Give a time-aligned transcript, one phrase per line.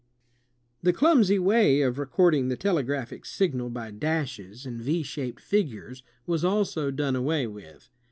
[0.81, 6.43] The cliunsy way of recording the telegraphic signal by dashes and V shaped figures was
[6.43, 7.87] also done away with.